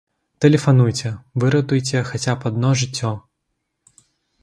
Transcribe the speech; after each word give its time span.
Тэлефануйце, 0.45 1.11
выратуйце 1.45 2.03
хаця 2.09 2.33
б 2.41 2.53
адно 2.53 2.69
жыццё! 2.85 3.15